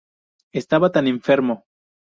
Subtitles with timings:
[0.51, 1.65] Estaba tan enfermo.